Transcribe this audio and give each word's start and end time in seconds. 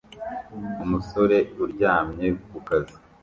Umusore 0.83 1.37
uryamye 1.63 2.27
ku 2.49 2.57
kazi 2.67 2.95